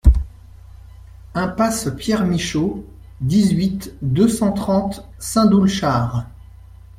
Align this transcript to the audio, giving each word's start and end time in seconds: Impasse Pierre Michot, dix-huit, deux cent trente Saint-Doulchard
Impasse 1.35 1.89
Pierre 1.95 2.25
Michot, 2.25 2.83
dix-huit, 3.19 3.93
deux 4.01 4.27
cent 4.27 4.51
trente 4.51 5.07
Saint-Doulchard 5.19 6.25